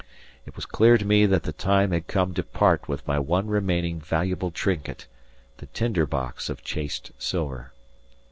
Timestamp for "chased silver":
6.63-7.71